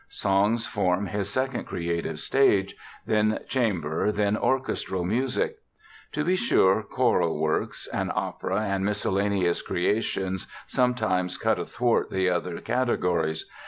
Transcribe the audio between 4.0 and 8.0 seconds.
then orchestral music. To be sure, choral works,